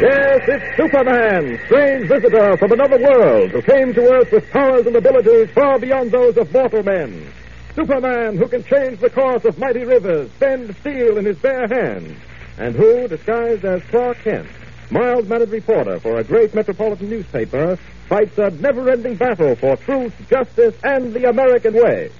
Yes, 0.00 0.40
it's 0.48 0.76
Superman, 0.78 1.60
strange 1.66 2.08
visitor 2.08 2.56
from 2.56 2.72
another 2.72 2.98
world 2.98 3.50
who 3.50 3.60
came 3.60 3.92
to 3.92 4.00
Earth 4.00 4.32
with 4.32 4.50
powers 4.50 4.86
and 4.86 4.96
abilities 4.96 5.50
far 5.50 5.78
beyond 5.78 6.10
those 6.10 6.38
of 6.38 6.50
mortal 6.54 6.82
men. 6.82 7.30
Superman 7.74 8.38
who 8.38 8.48
can 8.48 8.64
change 8.64 8.98
the 9.00 9.10
course 9.10 9.44
of 9.44 9.58
mighty 9.58 9.84
rivers, 9.84 10.30
bend 10.38 10.74
steel 10.80 11.18
in 11.18 11.26
his 11.26 11.36
bare 11.36 11.68
hands, 11.68 12.18
and 12.56 12.74
who, 12.74 13.08
disguised 13.08 13.66
as 13.66 13.82
Clark 13.90 14.16
Kent, 14.24 14.48
mild-mannered 14.90 15.50
reporter 15.50 16.00
for 16.00 16.16
a 16.16 16.24
great 16.24 16.54
metropolitan 16.54 17.10
newspaper, 17.10 17.76
fights 18.08 18.38
a 18.38 18.48
never-ending 18.52 19.16
battle 19.16 19.54
for 19.54 19.76
truth, 19.76 20.14
justice, 20.30 20.74
and 20.82 21.12
the 21.12 21.28
American 21.28 21.74
way. 21.74 22.10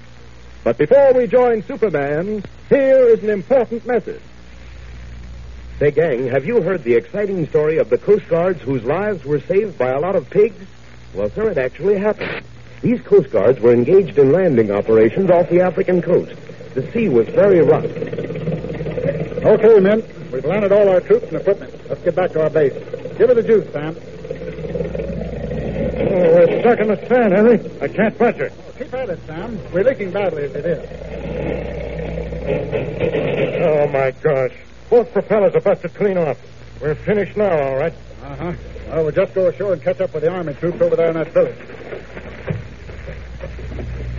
But 0.63 0.77
before 0.77 1.13
we 1.13 1.25
join 1.25 1.63
Superman, 1.63 2.43
here 2.69 3.07
is 3.07 3.23
an 3.23 3.31
important 3.31 3.87
message. 3.87 4.21
Say, 5.81 5.89
gang, 5.89 6.27
have 6.27 6.45
you 6.45 6.61
heard 6.61 6.83
the 6.83 6.93
exciting 6.93 7.47
story 7.49 7.79
of 7.79 7.89
the 7.89 7.97
Coast 7.97 8.27
Guards 8.27 8.61
whose 8.61 8.83
lives 8.83 9.25
were 9.25 9.39
saved 9.39 9.79
by 9.79 9.89
a 9.89 9.99
lot 9.99 10.15
of 10.15 10.29
pigs? 10.29 10.63
Well, 11.15 11.31
sir, 11.31 11.49
it 11.49 11.57
actually 11.57 11.97
happened. 11.97 12.43
These 12.83 13.01
Coast 13.01 13.31
Guards 13.31 13.59
were 13.59 13.73
engaged 13.73 14.19
in 14.19 14.31
landing 14.31 14.69
operations 14.69 15.31
off 15.31 15.49
the 15.49 15.61
African 15.61 16.03
coast. 16.03 16.35
The 16.75 16.83
sea 16.91 17.09
was 17.09 17.27
very 17.29 17.61
rough. 17.61 17.85
Okay, 19.43 19.79
men. 19.79 20.03
We've 20.31 20.45
landed 20.45 20.71
all 20.71 20.87
our 20.87 21.01
troops 21.01 21.25
and 21.29 21.37
equipment. 21.37 21.73
Let's 21.89 22.03
get 22.03 22.13
back 22.13 22.31
to 22.33 22.43
our 22.43 22.51
base. 22.51 22.73
Give 23.17 23.29
her 23.29 23.33
the 23.33 23.41
juice, 23.41 23.67
Sam. 23.73 23.95
Oh, 25.97 26.35
we're 26.35 26.61
stuck 26.61 26.77
in 26.77 26.89
the 26.89 27.07
sand, 27.07 27.33
Henry. 27.33 27.59
I 27.81 27.87
can't 27.87 28.15
budge 28.19 28.35
her. 28.35 28.51
Oh, 28.51 28.71
keep 28.77 28.93
at 28.93 29.09
it, 29.09 29.19
Sam. 29.25 29.59
We're 29.73 29.85
leaking 29.85 30.11
badly 30.11 30.43
as 30.43 30.53
it 30.53 30.63
is. 30.63 30.87
Oh, 33.65 33.87
my 33.87 34.11
gosh. 34.21 34.53
Both 34.91 35.13
propellers 35.13 35.55
are 35.55 35.61
busted 35.61 35.93
clean 35.93 36.17
off. 36.17 36.37
We're 36.81 36.95
finished 36.95 37.37
now, 37.37 37.57
all 37.57 37.77
right. 37.77 37.93
Uh-huh. 38.25 38.51
Well, 38.89 39.03
we'll 39.03 39.13
just 39.13 39.33
go 39.33 39.47
ashore 39.47 39.71
and 39.71 39.81
catch 39.81 40.01
up 40.01 40.13
with 40.13 40.23
the 40.23 40.29
army 40.29 40.53
troops 40.55 40.81
over 40.81 40.97
there 40.97 41.07
in 41.07 41.13
that 41.13 41.29
village. 41.29 41.55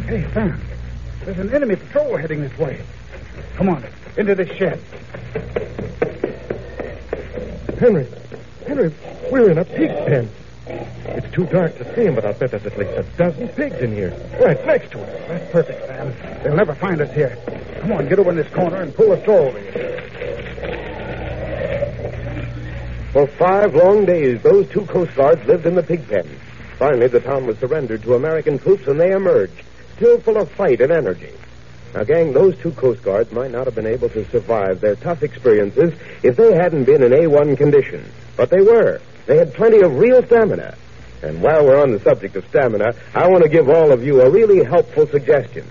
Hey, 0.07 0.27
Sam. 0.33 0.59
There's 1.27 1.39
an 1.39 1.55
enemy 1.55 1.77
patrol 1.77 2.17
heading 2.17 2.41
this 2.41 2.57
way. 2.57 2.81
Come 3.57 3.69
on, 3.69 3.85
into 4.17 4.35
this 4.35 4.49
shed. 4.57 4.81
Henry, 7.79 8.07
Henry, 8.67 8.95
we're 9.31 9.51
in 9.51 9.59
a 9.59 9.67
pig 9.67 9.91
pen. 10.07 10.31
It's 10.67 11.35
too 11.35 11.45
dark 11.49 11.77
to 11.77 11.95
see 11.95 12.05
him, 12.05 12.15
but 12.15 12.25
I'll 12.25 12.33
bet 12.33 12.51
there's 12.51 12.65
at 12.65 12.79
least 12.79 12.93
a 12.93 13.03
dozen 13.19 13.49
pigs 13.49 13.77
in 13.77 13.93
here. 13.93 14.17
Right 14.41 14.65
next 14.65 14.93
to 14.93 15.03
us. 15.03 15.29
That's 15.29 15.53
perfect, 15.53 15.87
Sam. 15.87 16.43
They'll 16.43 16.57
never 16.57 16.75
find 16.75 17.03
us 17.03 17.13
here. 17.13 17.37
Come 17.81 17.93
on, 17.93 18.09
get 18.09 18.19
over 18.19 18.31
in 18.31 18.37
this 18.37 18.49
corner 18.55 18.77
and 18.81 18.95
pull 18.95 19.11
the 19.11 19.21
straw 19.21 19.49
over 19.49 19.61
here. 19.61 19.92
For 23.13 23.27
five 23.27 23.75
long 23.75 24.07
days, 24.07 24.43
those 24.43 24.67
two 24.71 24.87
Coast 24.87 25.15
Guards 25.15 25.45
lived 25.47 25.67
in 25.67 25.75
the 25.75 25.83
pig 25.83 26.09
pen. 26.09 26.27
Finally, 26.79 27.09
the 27.09 27.21
town 27.21 27.47
was 27.47 27.59
surrendered 27.59 28.03
to 28.03 28.15
American 28.15 28.59
troops, 28.59 28.87
and 28.87 28.99
they 28.99 29.13
emerged, 29.13 29.63
still 29.97 30.19
full 30.19 30.39
of 30.39 30.51
fight 30.53 30.81
and 30.81 30.91
energy. 30.91 31.35
Now, 31.95 32.05
gang, 32.05 32.33
those 32.33 32.57
two 32.57 32.71
Coast 32.71 33.03
Guards 33.03 33.31
might 33.31 33.51
not 33.51 33.67
have 33.67 33.75
been 33.75 33.87
able 33.87 34.09
to 34.09 34.25
survive 34.31 34.81
their 34.81 34.97
tough 34.97 35.23
experiences 35.23 35.93
if 36.23 36.37
they 36.37 36.55
hadn't 36.55 36.85
been 36.85 37.03
in 37.03 37.13
A1 37.13 37.59
condition. 37.59 38.03
But 38.35 38.49
they 38.49 38.63
were. 38.63 39.03
They 39.27 39.37
had 39.37 39.53
plenty 39.53 39.83
of 39.83 39.99
real 39.99 40.25
stamina. 40.25 40.75
And 41.21 41.43
while 41.43 41.67
we're 41.67 41.83
on 41.83 41.93
the 41.93 42.01
subject 42.01 42.35
of 42.37 42.49
stamina, 42.49 42.95
I 43.15 43.29
want 43.29 43.43
to 43.43 43.51
give 43.51 43.69
all 43.69 43.93
of 43.93 44.03
you 44.03 44.23
a 44.23 44.31
really 44.31 44.65
helpful 44.65 45.07
suggestion. 45.07 45.67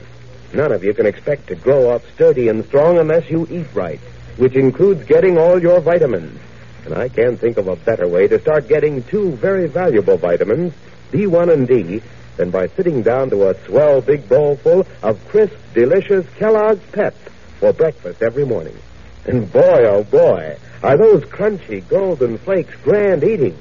None 0.53 0.71
of 0.71 0.83
you 0.83 0.93
can 0.93 1.07
expect 1.07 1.47
to 1.47 1.55
grow 1.55 1.89
up 1.89 2.03
sturdy 2.13 2.49
and 2.49 2.63
strong 2.65 2.99
unless 2.99 3.31
you 3.31 3.47
eat 3.49 3.67
right, 3.73 3.99
which 4.37 4.53
includes 4.53 5.03
getting 5.05 5.39
all 5.39 5.59
your 5.59 5.79
vitamins. 5.79 6.39
And 6.85 6.93
I 6.93 7.09
can't 7.09 7.39
think 7.39 7.57
of 7.57 7.67
a 7.67 7.75
better 7.75 8.07
way 8.07 8.27
to 8.27 8.39
start 8.41 8.67
getting 8.67 9.03
two 9.03 9.31
very 9.31 9.67
valuable 9.67 10.17
vitamins, 10.17 10.73
B1 11.11 11.53
and 11.53 11.67
D, 11.67 12.01
than 12.37 12.49
by 12.49 12.67
sitting 12.67 13.03
down 13.03 13.29
to 13.29 13.49
a 13.49 13.65
swell 13.65 14.01
big 14.01 14.27
bowl 14.27 14.55
full 14.55 14.87
of 15.03 15.27
crisp, 15.27 15.55
delicious 15.73 16.25
Kellogg's 16.37 16.83
Pep 16.91 17.13
for 17.59 17.73
breakfast 17.73 18.21
every 18.21 18.45
morning. 18.45 18.77
And 19.25 19.51
boy, 19.51 19.85
oh 19.85 20.03
boy, 20.03 20.57
are 20.81 20.97
those 20.97 21.23
crunchy 21.25 21.87
golden 21.87 22.37
flakes 22.39 22.73
grand 22.83 23.23
eating. 23.23 23.57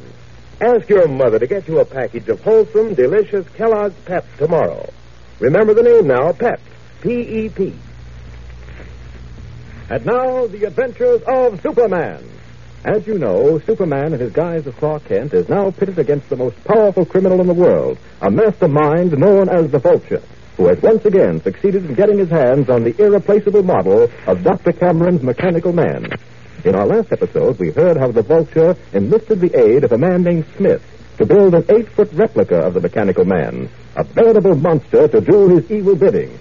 Ask 0.61 0.89
your 0.89 1.09
mother 1.09 1.39
to 1.39 1.47
get 1.47 1.69
you 1.69 1.81
a 1.81 1.85
package 1.85 2.29
of 2.29 2.43
wholesome, 2.43 2.95
delicious 2.95 3.47
Kellogg's 3.51 3.99
Pep 4.05 4.27
tomorrow. 4.39 4.91
Remember 5.39 5.75
the 5.75 5.83
name 5.83 6.07
now, 6.07 6.33
Pep. 6.33 6.61
P-E-P. 7.01 7.75
And 9.89 10.07
now, 10.07 10.47
the 10.47 10.65
adventures 10.65 11.23
of 11.27 11.61
Superman. 11.63 12.23
As 12.85 13.07
you 13.07 13.19
know, 13.19 13.59
Superman 13.59 14.15
in 14.15 14.21
his 14.21 14.33
guise 14.33 14.67
of 14.67 14.75
Clark 14.79 15.05
Kent 15.05 15.35
is 15.35 15.51
now 15.51 15.71
pitted 15.71 15.99
against 15.99 16.31
the 16.31 16.37
most 16.37 16.65
powerful 16.65 17.05
criminal 17.05 17.39
in 17.43 17.47
the 17.47 17.53
world, 17.53 17.99
a 18.23 18.31
mastermind 18.31 19.19
known 19.19 19.51
as 19.51 19.71
the 19.71 19.79
Vulture, 19.79 20.23
who 20.57 20.67
has 20.67 20.81
once 20.81 21.05
again 21.05 21.43
succeeded 21.43 21.85
in 21.85 21.95
getting 21.95 22.17
his 22.17 22.31
hands 22.31 22.71
on 22.71 22.83
the 22.83 22.99
irreplaceable 22.99 23.63
model 23.63 24.11
of 24.27 24.43
Dr. 24.43 24.73
Cameron's 24.73 25.23
Mechanical 25.23 25.75
Man. 25.75 26.09
In 26.65 26.75
our 26.75 26.87
last 26.87 27.13
episode, 27.13 27.59
we 27.59 27.71
heard 27.71 27.99
how 27.99 28.13
the 28.13 28.23
Vulture 28.23 28.75
enlisted 28.95 29.41
the 29.41 29.55
aid 29.55 29.85
of 29.85 29.93
a 29.93 29.99
man 29.99 30.23
named 30.23 30.47
Smith 30.57 30.83
to 31.19 31.27
build 31.27 31.55
an 31.55 31.67
eight-foot 31.69 32.11
replica 32.15 32.61
of 32.61 32.73
the 32.73 32.81
Mechanical 32.81 33.27
Man, 33.27 33.69
a 33.95 34.05
veritable 34.05 34.55
monster 34.55 35.07
to 35.07 35.21
do 35.21 35.49
his 35.51 35.71
evil 35.71 35.97
bidding. 35.97 36.39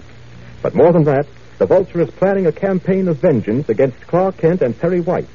But 0.61 0.73
more 0.73 0.93
than 0.93 1.03
that, 1.03 1.27
the 1.57 1.65
Vulture 1.65 1.99
is 1.99 2.11
planning 2.11 2.47
a 2.47 2.53
campaign 2.53 3.09
of 3.09 3.17
vengeance 3.17 3.67
against 3.67 3.99
Clark 4.07 4.37
Kent 4.37 4.61
and 4.61 4.79
Perry 4.79 5.01
White. 5.01 5.27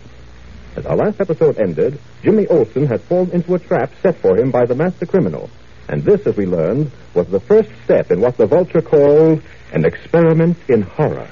As 0.77 0.87
our 0.87 0.97
last 0.97 1.21
episode 1.21 1.59
ended, 1.59 1.99
Jimmy 2.23 2.47
Olsen 2.49 2.87
had 2.87 3.01
fallen 3.03 3.31
into 3.31 3.55
a 3.55 3.59
trap 3.59 3.93
set 4.03 4.17
for 4.17 4.37
him 4.37 4.51
by 4.51 4.65
the 4.65 4.75
master 4.75 5.07
criminal. 5.07 5.49
And 5.89 6.03
this, 6.03 6.27
as 6.27 6.37
we 6.37 6.47
learned, 6.47 6.91
was 7.15 7.29
the 7.29 7.41
first 7.41 7.71
step 7.85 8.11
in 8.11 8.21
what 8.21 8.37
the 8.37 8.47
Vulture 8.47 8.83
called 8.83 9.43
an 9.73 9.85
experiment 9.85 10.57
in 10.69 10.83
horror. 10.83 11.29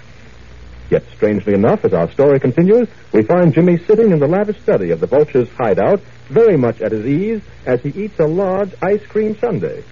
Yet, 0.90 1.04
strangely 1.16 1.54
enough, 1.54 1.84
as 1.84 1.94
our 1.94 2.10
story 2.12 2.38
continues, 2.38 2.86
we 3.12 3.22
find 3.22 3.54
Jimmy 3.54 3.78
sitting 3.78 4.12
in 4.12 4.18
the 4.18 4.28
lavish 4.28 4.60
study 4.60 4.90
of 4.90 5.00
the 5.00 5.06
Vulture's 5.06 5.48
hideout, 5.58 6.00
very 6.28 6.56
much 6.56 6.80
at 6.80 6.92
his 6.92 7.06
ease 7.06 7.42
as 7.66 7.80
he 7.80 7.88
eats 7.88 8.20
a 8.20 8.26
large 8.26 8.74
ice 8.82 9.04
cream 9.06 9.36
sundae. 9.38 9.82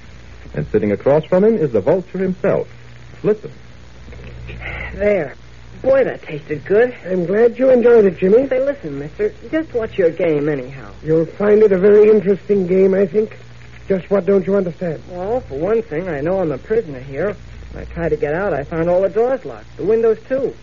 And 0.55 0.67
sitting 0.69 0.93
across 0.93 1.25
from 1.25 1.45
him 1.45 1.57
is 1.57 1.73
the 1.73 1.81
Vulture 1.81 2.19
himself. 2.19 2.69
Listen. 3.23 3.51
There. 4.95 5.35
Boy, 5.83 6.05
that 6.05 6.23
tasted 6.23 6.63
good. 6.67 6.95
I'm 7.07 7.25
glad 7.25 7.59
you 7.59 7.71
enjoyed 7.71 8.05
it, 8.05 8.19
Jimmy. 8.19 8.47
Say, 8.49 8.63
listen, 8.63 8.99
mister. 8.99 9.33
Just 9.51 9.73
what's 9.73 9.97
your 9.97 10.11
game, 10.11 10.51
anyhow? 10.51 10.93
You'll 11.03 11.25
find 11.25 11.63
it 11.63 11.73
a 11.73 11.79
very 11.79 12.11
interesting 12.11 12.67
game, 12.67 12.93
I 12.93 13.07
think. 13.07 13.39
Just 13.89 14.11
what 14.11 14.27
don't 14.27 14.47
you 14.47 14.57
understand? 14.57 15.03
Well, 15.09 15.41
for 15.41 15.59
one 15.59 15.81
thing, 15.81 16.07
I 16.07 16.21
know 16.21 16.41
I'm 16.41 16.53
a 16.53 16.59
prisoner 16.59 17.01
here. 17.01 17.35
When 17.73 17.83
I 17.83 17.87
tried 17.87 18.11
to 18.11 18.19
get 18.19 18.35
out, 18.35 18.53
I 18.53 18.63
found 18.63 18.91
all 18.91 19.01
the 19.01 19.09
doors 19.09 19.43
locked, 19.47 19.75
the 19.79 19.85
windows, 19.85 20.19
too. 20.29 20.55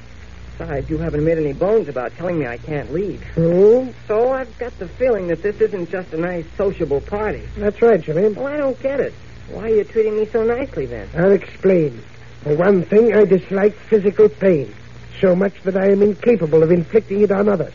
Besides, 0.60 0.88
you 0.88 1.00
haven't 1.00 1.26
made 1.26 1.40
any 1.40 1.54
bones 1.54 1.88
about 1.88 2.16
telling 2.16 2.38
me 2.38 2.46
I 2.46 2.58
can't 2.58 2.94
leave. 2.94 3.24
True. 3.34 3.92
So 4.08 4.34
I've 4.34 4.56
got 4.60 4.78
the 4.78 4.88
feeling 4.88 5.30
that 5.30 5.42
this 5.42 5.60
isn't 5.60 5.90
just 5.90 6.14
a 6.14 6.18
nice 6.18 6.46
sociable 6.56 7.02
party. 7.02 7.42
That's 7.58 7.82
right, 7.82 8.00
Jimmy. 8.00 8.30
Well, 8.30 8.46
I 8.46 8.58
don't 8.58 8.80
get 8.82 9.00
it. 9.00 9.14
Why 9.50 9.64
are 9.64 9.76
you 9.76 9.84
treating 9.84 10.16
me 10.16 10.28
so 10.28 10.44
nicely, 10.44 10.86
then? 10.86 11.10
I'll 11.18 11.32
explain. 11.32 12.04
For 12.44 12.56
one 12.56 12.84
thing, 12.84 13.16
I 13.16 13.25
dislike 13.25 13.74
physical 13.74 14.30
pain 14.30 14.72
so 15.19 15.36
much 15.36 15.62
that 15.64 15.78
I 15.78 15.92
am 15.92 16.02
incapable 16.02 16.64
of 16.64 16.72
inflicting 16.72 17.22
it 17.22 17.31
on 17.31 17.50
others. 17.50 17.74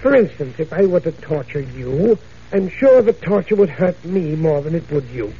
For 0.00 0.14
instance, 0.14 0.54
if 0.58 0.72
I 0.72 0.86
were 0.86 1.00
to 1.00 1.12
torture 1.12 1.60
you, 1.60 2.18
I'm 2.52 2.68
sure 2.68 3.02
the 3.02 3.12
torture 3.12 3.56
would 3.56 3.70
hurt 3.70 4.02
me 4.04 4.34
more 4.34 4.60
than 4.60 4.74
it 4.74 4.90
would 4.90 5.04
you. 5.10 5.32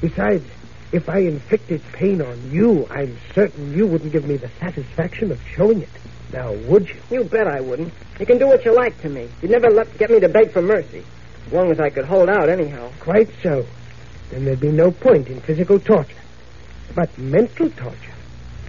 Besides, 0.00 0.44
if 0.92 1.08
I 1.08 1.18
inflicted 1.20 1.82
pain 1.92 2.20
on 2.20 2.50
you, 2.50 2.86
I'm 2.90 3.16
certain 3.34 3.72
you 3.76 3.86
wouldn't 3.86 4.12
give 4.12 4.26
me 4.26 4.36
the 4.36 4.50
satisfaction 4.60 5.30
of 5.30 5.40
showing 5.56 5.82
it. 5.82 5.88
Now, 6.32 6.52
would 6.52 6.88
you? 6.88 6.96
You 7.10 7.24
bet 7.24 7.46
I 7.46 7.60
wouldn't. 7.60 7.92
You 8.18 8.26
can 8.26 8.38
do 8.38 8.46
what 8.46 8.64
you 8.64 8.74
like 8.74 9.00
to 9.02 9.08
me. 9.08 9.28
You'd 9.40 9.50
never 9.50 9.70
let, 9.70 9.96
get 9.98 10.10
me 10.10 10.20
to 10.20 10.28
beg 10.28 10.50
for 10.50 10.62
mercy. 10.62 11.04
As 11.46 11.52
long 11.52 11.70
as 11.70 11.80
I 11.80 11.90
could 11.90 12.04
hold 12.04 12.28
out, 12.28 12.48
anyhow. 12.48 12.90
Quite 13.00 13.30
so. 13.42 13.66
Then 14.30 14.44
there'd 14.44 14.60
be 14.60 14.72
no 14.72 14.90
point 14.90 15.28
in 15.28 15.40
physical 15.40 15.78
torture. 15.78 16.16
But 16.94 17.16
mental 17.18 17.70
torture, 17.70 18.14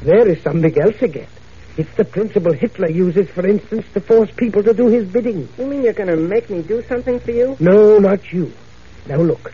there 0.02 0.28
is 0.28 0.42
something 0.42 0.78
else 0.80 1.02
again. 1.02 1.28
It's 1.76 1.94
the 1.96 2.06
principle 2.06 2.54
Hitler 2.54 2.90
uses, 2.90 3.28
for 3.30 3.48
instance, 3.48 3.86
to 3.94 4.00
force 4.00 4.30
people 4.38 4.62
to 4.62 4.76
do 4.76 4.88
his 4.88 5.06
bidding. 5.06 5.50
You 5.58 5.66
mean 5.66 5.84
you're 5.84 5.94
going 5.94 6.10
to 6.10 6.16
make 6.16 6.48
me 6.50 6.62
do 6.62 6.84
something 6.84 7.20
for 7.20 7.32
you? 7.32 7.58
No, 7.60 7.98
not 7.98 8.32
you. 8.32 8.54
Now 9.08 9.18
look. 9.18 9.52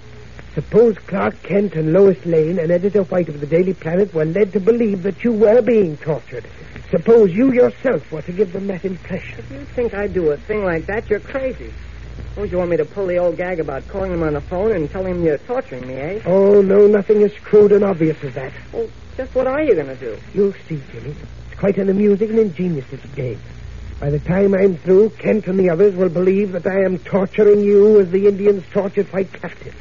Suppose 0.54 0.98
Clark 0.98 1.42
Kent 1.44 1.76
and 1.76 1.94
Lois 1.94 2.26
Lane 2.26 2.60
and 2.60 2.72
Editor 2.72 3.04
White 3.04 3.30
of 3.30 3.40
the 3.40 3.48
Daily 3.48 3.74
Planet 3.74 4.14
were 4.14 4.26
led 4.26 4.52
to 4.52 4.60
believe 4.60 5.04
that 5.04 5.24
you 5.24 5.32
were 5.32 5.62
being 5.62 5.96
tortured. 5.96 6.46
Suppose 6.92 7.32
you 7.32 7.54
yourself 7.54 8.12
were 8.12 8.24
to 8.24 8.34
give 8.34 8.52
them 8.52 8.68
that 8.68 8.84
impression. 8.84 9.40
If 9.40 9.52
you 9.52 9.64
think 9.64 9.94
I'd 9.94 10.14
do 10.14 10.32
a 10.32 10.38
thing 10.38 10.66
like 10.66 10.88
that? 10.88 11.10
You're 11.10 11.22
crazy. 11.22 11.72
Suppose 12.30 12.52
you 12.52 12.58
want 12.58 12.72
me 12.72 12.78
to 12.78 12.86
pull 12.86 13.08
the 13.08 13.18
old 13.18 13.38
gag 13.38 13.62
about 13.62 13.88
calling 13.88 14.12
them 14.12 14.24
on 14.24 14.34
the 14.34 14.42
phone 14.42 14.74
and 14.74 14.92
telling 14.92 15.14
them 15.14 15.24
you're 15.24 15.38
torturing 15.38 15.88
me, 15.88 15.94
eh? 15.94 16.22
Oh, 16.26 16.62
no, 16.62 16.88
nothing 16.88 17.24
as 17.24 17.34
crude 17.36 17.72
and 17.72 17.86
obvious 17.86 18.22
as 18.24 18.34
that. 18.34 18.52
Well, 18.74 18.90
just 19.16 19.34
what 19.34 19.48
are 19.48 19.64
you 19.64 19.74
going 19.74 19.88
to 19.88 19.96
do? 19.96 20.18
You'll 20.34 20.54
see, 20.68 20.82
Jimmy. 20.92 21.16
Quite 21.60 21.78
an 21.78 21.90
amusing 21.90 22.30
and 22.30 22.40
ingenious 22.40 22.90
little 22.90 23.10
game. 23.10 23.38
By 24.00 24.10
the 24.12 24.20
time 24.20 24.54
I'm 24.54 24.78
through, 24.78 25.10
Kent 25.10 25.46
and 25.48 25.60
the 25.60 25.70
others 25.70 25.94
will 25.94 26.08
believe 26.08 26.54
that 26.54 26.66
I 26.66 26.86
am 26.86 27.00
torturing 27.00 27.60
you 27.60 28.00
as 28.00 28.10
the 28.12 28.28
Indians 28.28 28.64
tortured 28.72 29.08
white 29.12 29.34
captives. 29.34 29.76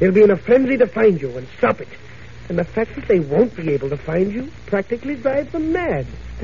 They'll 0.00 0.10
be 0.10 0.24
in 0.24 0.32
a 0.32 0.36
frenzy 0.36 0.76
to 0.78 0.88
find 0.88 1.22
you 1.22 1.38
and 1.38 1.46
stop 1.58 1.80
it. 1.80 1.86
And 2.48 2.58
the 2.58 2.64
fact 2.64 2.96
that 2.96 3.06
they 3.06 3.20
won't 3.20 3.54
be 3.54 3.70
able 3.70 3.88
to 3.90 3.96
find 3.96 4.32
you 4.32 4.50
practically 4.66 5.14
drives 5.14 5.52
them 5.52 5.70
mad. 5.70 6.06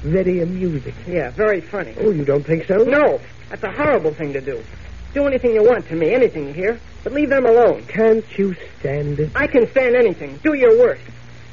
Very 0.00 0.40
amusing. 0.40 0.94
Yeah, 1.06 1.28
very 1.28 1.60
funny. 1.60 1.94
Oh, 2.00 2.10
you 2.10 2.24
don't 2.24 2.46
think 2.46 2.64
so? 2.64 2.76
No, 2.76 3.20
that's 3.50 3.62
a 3.64 3.70
horrible 3.70 4.14
thing 4.14 4.32
to 4.32 4.40
do. 4.40 4.64
Do 5.12 5.26
anything 5.26 5.52
you 5.52 5.62
want 5.62 5.86
to 5.88 5.94
me, 5.94 6.14
anything 6.14 6.46
you 6.46 6.54
hear, 6.54 6.80
but 7.04 7.12
leave 7.12 7.28
them 7.28 7.44
alone. 7.44 7.84
Can't 7.84 8.24
you 8.38 8.56
stand 8.80 9.20
it? 9.20 9.32
I 9.34 9.46
can 9.46 9.70
stand 9.72 9.94
anything. 9.94 10.38
Do 10.42 10.54
your 10.54 10.78
worst. 10.78 11.04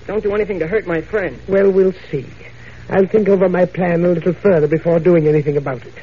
Don't 0.08 0.24
do 0.24 0.34
anything 0.34 0.60
to 0.60 0.68
hurt 0.68 0.88
my 0.88 1.02
friend. 1.02 1.38
Well, 1.46 1.70
we'll 1.72 1.94
see. 2.10 2.26
I'll 2.90 3.06
think 3.06 3.30
over 3.30 3.48
my 3.48 3.66
plan 3.66 4.04
a 4.04 4.10
little 4.10 4.34
further 4.34 4.68
before 4.68 5.00
doing 5.00 5.28
anything 5.28 5.58
about 5.58 5.86
it. 5.86 5.94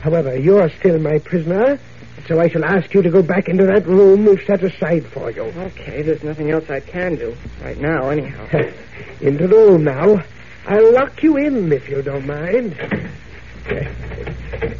However, 0.00 0.36
you're 0.36 0.70
still 0.70 0.98
my 0.98 1.18
prisoner, 1.18 1.78
so 2.26 2.40
I 2.40 2.48
shall 2.48 2.64
ask 2.64 2.92
you 2.94 3.02
to 3.02 3.10
go 3.10 3.22
back 3.22 3.48
into 3.48 3.66
that 3.66 3.86
room 3.86 4.24
we've 4.24 4.42
set 4.46 4.62
aside 4.64 5.06
for 5.06 5.30
you. 5.30 5.42
Okay, 5.42 6.02
there's 6.02 6.22
nothing 6.22 6.50
else 6.50 6.68
I 6.70 6.80
can 6.80 7.16
do. 7.16 7.36
Right 7.62 7.78
now, 7.78 8.08
anyhow. 8.08 8.46
into 9.20 9.46
the 9.46 9.56
room 9.56 9.84
now. 9.84 10.24
I'll 10.66 10.92
lock 10.92 11.22
you 11.22 11.36
in, 11.36 11.70
if 11.72 11.88
you 11.88 12.02
don't 12.02 12.26
mind. 12.26 12.76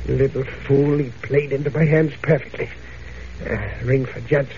Little 0.07 0.45
fool, 0.67 0.99
he 0.99 1.11
played 1.23 1.53
into 1.53 1.71
my 1.71 1.85
hands 1.85 2.15
perfectly. 2.23 2.71
Uh, 3.45 3.57
ring 3.85 4.07
for 4.07 4.21
Judson. 4.21 4.57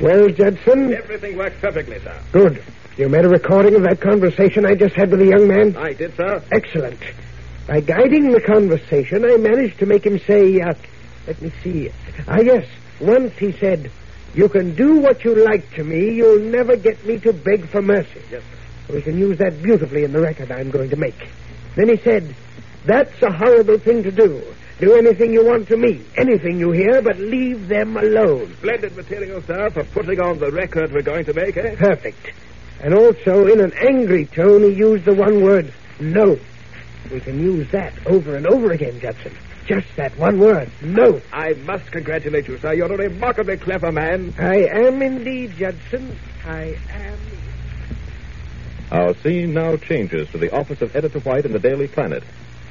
Well, 0.00 0.28
Judson? 0.28 0.92
Everything 0.92 1.36
works 1.36 1.56
perfectly, 1.60 1.98
sir. 2.00 2.20
Good. 2.32 2.62
You 2.96 3.10
made 3.10 3.26
a 3.26 3.28
recording 3.28 3.74
of 3.74 3.82
that 3.82 4.00
conversation 4.00 4.64
I 4.64 4.74
just 4.74 4.94
had 4.94 5.10
with 5.10 5.20
the 5.20 5.26
young 5.26 5.46
man? 5.46 5.76
I 5.76 5.92
did, 5.92 6.16
sir. 6.16 6.42
Excellent. 6.50 6.98
By 7.66 7.80
guiding 7.80 8.30
the 8.30 8.40
conversation, 8.40 9.22
I 9.24 9.36
managed 9.36 9.78
to 9.80 9.86
make 9.86 10.06
him 10.06 10.18
say, 10.20 10.58
uh, 10.60 10.72
let 11.26 11.42
me 11.42 11.52
see. 11.62 11.90
Ah, 12.26 12.38
yes. 12.40 12.66
Once 13.00 13.34
he 13.34 13.52
said, 13.52 13.90
You 14.34 14.48
can 14.48 14.74
do 14.74 14.96
what 14.96 15.24
you 15.24 15.34
like 15.34 15.70
to 15.74 15.84
me. 15.84 16.14
You'll 16.14 16.40
never 16.40 16.76
get 16.76 17.04
me 17.04 17.18
to 17.18 17.34
beg 17.34 17.68
for 17.68 17.82
mercy. 17.82 18.22
Yes, 18.30 18.42
sir. 18.88 18.94
We 18.94 19.02
can 19.02 19.18
use 19.18 19.36
that 19.38 19.62
beautifully 19.62 20.04
in 20.04 20.12
the 20.12 20.20
record 20.20 20.50
I'm 20.50 20.70
going 20.70 20.88
to 20.90 20.96
make. 20.96 21.18
Then 21.74 21.90
he 21.90 21.98
said, 21.98 22.34
That's 22.86 23.20
a 23.22 23.30
horrible 23.30 23.78
thing 23.78 24.04
to 24.04 24.10
do. 24.10 24.42
Do 24.78 24.94
anything 24.94 25.32
you 25.34 25.44
want 25.44 25.68
to 25.68 25.76
me, 25.76 26.02
anything 26.16 26.58
you 26.60 26.70
hear, 26.70 27.02
but 27.02 27.18
leave 27.18 27.68
them 27.68 27.96
alone. 27.96 28.54
Splendid 28.58 28.96
material, 28.96 29.42
sir, 29.42 29.70
for 29.70 29.84
putting 29.84 30.20
on 30.20 30.38
the 30.38 30.50
record 30.50 30.92
we're 30.92 31.02
going 31.02 31.24
to 31.26 31.34
make, 31.34 31.56
eh? 31.58 31.74
Perfect. 31.76 32.32
And 32.80 32.94
also, 32.94 33.46
in 33.46 33.60
an 33.60 33.72
angry 33.80 34.26
tone, 34.26 34.62
he 34.62 34.70
used 34.70 35.04
the 35.04 35.14
one 35.14 35.42
word, 35.42 35.72
no. 35.98 36.38
We 37.10 37.20
can 37.20 37.40
use 37.40 37.70
that 37.70 37.92
over 38.06 38.36
and 38.36 38.46
over 38.46 38.72
again, 38.72 39.00
Judson. 39.00 39.32
Just 39.66 39.86
that 39.96 40.16
one 40.18 40.38
word, 40.38 40.70
no. 40.82 41.20
I 41.32 41.54
must 41.64 41.90
congratulate 41.90 42.46
you, 42.48 42.58
sir. 42.58 42.74
You're 42.74 42.92
a 42.92 42.96
remarkably 42.96 43.56
clever 43.56 43.90
man. 43.90 44.34
I 44.38 44.66
am 44.66 45.02
indeed, 45.02 45.56
Judson. 45.56 46.16
I 46.44 46.78
am. 46.90 47.18
Our 48.92 49.14
scene 49.14 49.54
now 49.54 49.76
changes 49.76 50.28
to 50.30 50.38
the 50.38 50.54
office 50.54 50.80
of 50.82 50.94
Editor 50.94 51.18
White 51.20 51.44
in 51.44 51.52
the 51.52 51.58
Daily 51.58 51.88
Planet. 51.88 52.22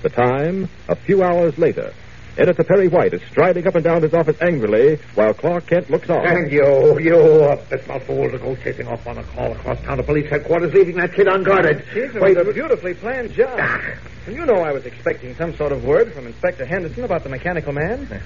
The 0.01 0.09
time, 0.09 0.69
a 0.87 0.95
few 0.95 1.23
hours 1.23 1.57
later. 1.57 1.93
Editor 2.37 2.65
Perry 2.65 2.89
White 2.89 3.13
is 3.13 3.21
striding 3.31 3.65
up 3.65 3.75
and 3.75 3.83
down 3.83 4.01
his 4.01 4.13
office 4.13 4.35
angrily 4.41 4.97
while 5.15 5.33
Clark 5.33 5.67
Kent 5.67 5.89
looks 5.89 6.09
on. 6.09 6.25
And 6.27 6.51
you, 6.51 6.99
you, 6.99 7.15
uh, 7.15 7.55
a 7.55 7.77
bit 7.77 8.03
fool 8.03 8.29
to 8.29 8.37
go 8.37 8.55
chasing 8.57 8.87
off 8.87 9.07
on 9.07 9.17
a 9.17 9.23
call 9.23 9.53
across 9.53 9.79
town 9.83 9.97
to 9.97 10.03
police 10.03 10.29
headquarters, 10.29 10.73
leaving 10.73 10.97
that 10.97 11.13
kid 11.13 11.27
unguarded. 11.27 11.85
Chief, 11.93 12.13
it 12.13 12.21
Wait, 12.21 12.37
was 12.37 12.47
a 12.47 12.53
beautifully 12.53 12.93
planned 12.93 13.31
job. 13.33 13.57
Ah. 13.57 13.81
And 14.27 14.35
you 14.35 14.45
know 14.45 14.55
I 14.55 14.73
was 14.73 14.85
expecting 14.85 15.33
some 15.35 15.55
sort 15.55 15.71
of 15.71 15.85
word 15.85 16.11
from 16.11 16.27
Inspector 16.27 16.65
Henderson 16.65 17.05
about 17.05 17.23
the 17.23 17.29
mechanical 17.29 17.71
man. 17.71 18.21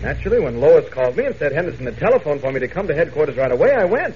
Naturally, 0.00 0.40
when 0.40 0.58
Lois 0.58 0.88
called 0.88 1.16
me 1.16 1.26
and 1.26 1.36
said 1.36 1.52
Henderson 1.52 1.84
had 1.84 1.98
telephoned 1.98 2.40
for 2.40 2.52
me 2.52 2.60
to 2.60 2.68
come 2.68 2.86
to 2.86 2.94
headquarters 2.94 3.36
right 3.36 3.52
away, 3.52 3.72
I 3.72 3.84
went. 3.84 4.14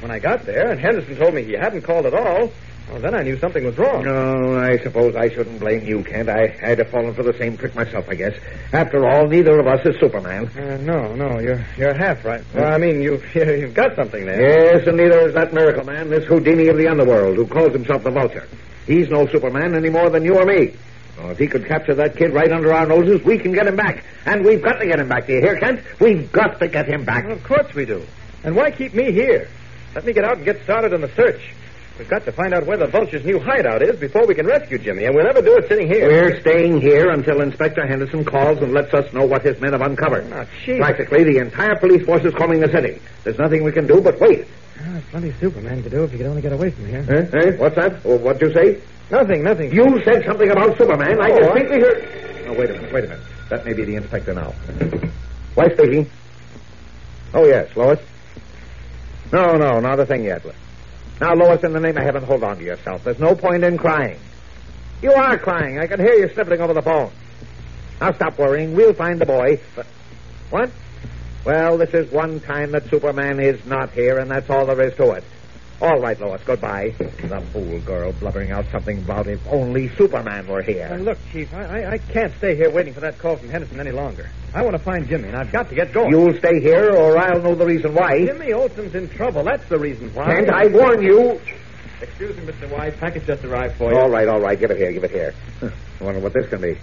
When 0.00 0.10
I 0.10 0.18
got 0.18 0.46
there 0.46 0.70
and 0.70 0.80
Henderson 0.80 1.16
told 1.16 1.34
me 1.34 1.42
he 1.42 1.52
hadn't 1.52 1.82
called 1.82 2.06
at 2.06 2.14
all, 2.14 2.50
well, 2.90 3.00
then 3.00 3.14
I 3.14 3.22
knew 3.22 3.38
something 3.38 3.64
was 3.64 3.76
wrong. 3.78 4.04
No, 4.04 4.58
I 4.58 4.76
suppose 4.78 5.16
I 5.16 5.28
shouldn't 5.30 5.58
blame 5.58 5.84
you, 5.84 6.04
Kent. 6.04 6.28
I, 6.28 6.54
I'd 6.62 6.78
have 6.78 6.90
fallen 6.90 7.14
for 7.14 7.22
the 7.22 7.36
same 7.38 7.56
trick 7.56 7.74
myself, 7.74 8.08
I 8.08 8.14
guess. 8.14 8.36
After 8.72 9.06
all, 9.06 9.26
neither 9.26 9.58
of 9.58 9.66
us 9.66 9.84
is 9.86 9.98
Superman. 9.98 10.48
Uh, 10.48 10.76
no, 10.78 11.14
no, 11.14 11.40
you're 11.40 11.64
you're 11.76 11.94
half 11.94 12.24
right. 12.24 12.42
Well, 12.54 12.72
I 12.72 12.78
mean, 12.78 13.00
you've 13.00 13.24
you've 13.34 13.74
got 13.74 13.96
something 13.96 14.26
there. 14.26 14.74
Yes, 14.76 14.86
and 14.86 14.96
neither 14.96 15.28
is 15.28 15.34
that 15.34 15.52
miracle 15.54 15.84
man, 15.84 16.10
this 16.10 16.24
Houdini 16.24 16.68
of 16.68 16.76
the 16.76 16.88
underworld, 16.88 17.36
who 17.36 17.46
calls 17.46 17.72
himself 17.72 18.04
the 18.04 18.10
Vulture. 18.10 18.46
He's 18.86 19.08
no 19.08 19.26
Superman 19.28 19.74
any 19.74 19.88
more 19.88 20.10
than 20.10 20.24
you 20.24 20.36
or 20.36 20.44
me. 20.44 20.74
Well, 21.18 21.30
if 21.30 21.38
he 21.38 21.46
could 21.46 21.64
capture 21.66 21.94
that 21.94 22.16
kid 22.16 22.34
right 22.34 22.50
under 22.50 22.72
our 22.72 22.86
noses, 22.86 23.24
we 23.24 23.38
can 23.38 23.52
get 23.52 23.66
him 23.66 23.76
back. 23.76 24.04
And 24.26 24.44
we've 24.44 24.60
got 24.62 24.74
to 24.80 24.86
get 24.86 24.98
him 24.98 25.08
back. 25.08 25.26
Do 25.26 25.32
you 25.32 25.40
hear, 25.40 25.58
Kent? 25.58 25.80
We've 26.00 26.30
got 26.32 26.58
to 26.58 26.68
get 26.68 26.86
him 26.88 27.04
back. 27.04 27.24
Well, 27.24 27.34
of 27.34 27.44
course 27.44 27.72
we 27.74 27.84
do. 27.84 28.04
And 28.42 28.54
why 28.56 28.70
keep 28.72 28.92
me 28.94 29.12
here? 29.12 29.48
Let 29.94 30.04
me 30.04 30.12
get 30.12 30.24
out 30.24 30.36
and 30.36 30.44
get 30.44 30.62
started 30.64 30.92
on 30.92 31.00
the 31.00 31.08
search. 31.14 31.54
We've 31.98 32.08
got 32.08 32.24
to 32.24 32.32
find 32.32 32.52
out 32.52 32.66
where 32.66 32.76
the 32.76 32.88
vulture's 32.88 33.24
new 33.24 33.38
hideout 33.38 33.80
is 33.80 33.96
before 34.00 34.26
we 34.26 34.34
can 34.34 34.46
rescue 34.46 34.78
Jimmy, 34.78 35.04
and 35.04 35.14
we'll 35.14 35.24
never 35.24 35.40
do 35.40 35.56
it 35.58 35.68
sitting 35.68 35.86
here. 35.86 36.08
We're 36.08 36.40
staying 36.40 36.80
here 36.80 37.10
until 37.10 37.40
Inspector 37.40 37.86
Henderson 37.86 38.24
calls 38.24 38.58
and 38.62 38.72
lets 38.72 38.92
us 38.92 39.12
know 39.12 39.24
what 39.24 39.42
his 39.42 39.60
men 39.60 39.72
have 39.72 39.80
uncovered. 39.82 40.26
Ah, 40.32 40.44
chief. 40.64 40.78
Practically, 40.80 41.22
the 41.22 41.38
entire 41.38 41.76
police 41.76 42.04
force 42.04 42.24
is 42.24 42.34
combing 42.34 42.58
the 42.60 42.68
city. 42.72 43.00
There's 43.22 43.38
nothing 43.38 43.62
we 43.62 43.70
can 43.70 43.86
do 43.86 44.00
but 44.00 44.18
wait. 44.18 44.44
Ah, 44.80 44.82
there's 44.90 45.04
plenty 45.04 45.28
of 45.28 45.36
Superman 45.38 45.84
to 45.84 45.90
do 45.90 46.02
if 46.02 46.10
you 46.10 46.18
could 46.18 46.26
only 46.26 46.42
get 46.42 46.52
away 46.52 46.70
from 46.70 46.86
here. 46.86 47.06
Eh? 47.08 47.38
Eh? 47.38 47.56
What's 47.58 47.76
that? 47.76 48.00
Oh, 48.04 48.16
what'd 48.18 48.42
you 48.42 48.52
say? 48.52 48.80
Nothing, 49.12 49.44
nothing. 49.44 49.72
You 49.72 50.02
said 50.02 50.24
something 50.24 50.50
about 50.50 50.76
Superman. 50.76 51.20
I 51.20 51.30
Oh, 51.30 51.40
distinctly 51.54 51.78
heard. 51.80 52.08
Oh, 52.48 52.52
wait 52.54 52.70
a 52.70 52.72
minute, 52.72 52.92
wait 52.92 53.04
a 53.04 53.08
minute. 53.08 53.24
That 53.50 53.64
may 53.64 53.72
be 53.72 53.84
the 53.84 53.94
inspector 53.94 54.34
now. 54.34 54.50
Why 55.54 55.68
speaking? 55.68 56.10
Oh, 57.34 57.44
yes, 57.46 57.68
Lois. 57.76 58.00
No, 59.32 59.56
no, 59.56 59.78
not 59.78 60.00
a 60.00 60.06
thing 60.06 60.24
yet. 60.24 60.42
Now, 61.20 61.34
Lois, 61.34 61.62
in 61.62 61.72
the 61.72 61.80
name 61.80 61.96
of 61.96 62.02
heaven, 62.02 62.24
hold 62.24 62.42
on 62.42 62.58
to 62.58 62.64
yourself. 62.64 63.04
There's 63.04 63.18
no 63.18 63.34
point 63.34 63.64
in 63.64 63.78
crying. 63.78 64.18
You 65.00 65.12
are 65.12 65.38
crying. 65.38 65.78
I 65.78 65.86
can 65.86 66.00
hear 66.00 66.14
you 66.14 66.28
sniffling 66.32 66.60
over 66.60 66.74
the 66.74 66.82
phone. 66.82 67.10
Now, 68.00 68.12
stop 68.12 68.38
worrying. 68.38 68.74
We'll 68.74 68.94
find 68.94 69.20
the 69.20 69.26
boy. 69.26 69.60
But 69.76 69.86
what? 70.50 70.70
Well, 71.44 71.78
this 71.78 71.92
is 71.94 72.10
one 72.10 72.40
time 72.40 72.72
that 72.72 72.88
Superman 72.88 73.38
is 73.38 73.64
not 73.66 73.90
here, 73.90 74.18
and 74.18 74.30
that's 74.30 74.48
all 74.50 74.66
there 74.66 74.80
is 74.80 74.96
to 74.96 75.12
it. 75.12 75.24
All 75.80 76.00
right, 76.00 76.18
Lois, 76.20 76.40
goodbye. 76.44 76.94
The 76.98 77.40
fool 77.52 77.80
girl 77.80 78.12
blubbering 78.12 78.52
out 78.52 78.64
something 78.70 78.98
about 78.98 79.26
if 79.26 79.44
only 79.48 79.88
Superman 79.96 80.46
were 80.46 80.62
here. 80.62 80.86
And 80.90 81.04
look, 81.04 81.18
Chief, 81.32 81.52
I, 81.52 81.82
I, 81.82 81.90
I 81.92 81.98
can't 81.98 82.32
stay 82.38 82.54
here 82.54 82.70
waiting 82.70 82.94
for 82.94 83.00
that 83.00 83.18
call 83.18 83.36
from 83.36 83.48
Henderson 83.48 83.80
any 83.80 83.90
longer. 83.90 84.30
I 84.54 84.62
want 84.62 84.76
to 84.76 84.82
find 84.82 85.08
Jimmy, 85.08 85.28
and 85.28 85.36
I've 85.36 85.50
got 85.50 85.68
to 85.70 85.74
get 85.74 85.92
going. 85.92 86.10
You'll 86.10 86.38
stay 86.38 86.60
here, 86.60 86.94
or 86.94 87.18
I'll 87.18 87.42
know 87.42 87.54
the 87.56 87.66
reason 87.66 87.92
why. 87.92 88.24
Jimmy 88.24 88.52
Olsen's 88.52 88.94
in 88.94 89.08
trouble. 89.10 89.42
That's 89.42 89.68
the 89.68 89.78
reason 89.78 90.14
why. 90.14 90.36
And 90.36 90.50
I 90.50 90.66
warn 90.68 91.02
you. 91.02 91.40
Excuse 92.00 92.36
me, 92.36 92.44
Mr. 92.44 92.70
White. 92.70 92.96
Package 92.98 93.26
just 93.26 93.44
arrived 93.44 93.76
for 93.76 93.92
you. 93.92 93.98
All 93.98 94.08
right, 94.08 94.28
all 94.28 94.40
right. 94.40 94.58
Give 94.58 94.70
it 94.70 94.76
here, 94.76 94.92
give 94.92 95.04
it 95.04 95.10
here. 95.10 95.34
Huh. 95.58 95.70
I 96.00 96.04
wonder 96.04 96.20
what 96.20 96.32
this 96.32 96.48
can 96.48 96.60
be. 96.60 96.78